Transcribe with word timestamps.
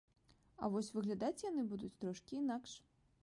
А 0.61 0.69
вось 0.75 0.89
выглядаць 0.95 1.45
яны 1.49 1.67
будуць 1.73 1.93
трохі 2.05 2.33
інакш. 2.43 2.73